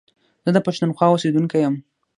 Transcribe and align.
زه 0.45 0.49
د 0.53 0.57
پښتونخوا 0.65 1.05
اوسېدونکی 1.11 1.59
يم 1.65 1.75